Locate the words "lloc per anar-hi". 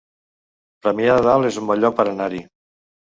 1.83-2.41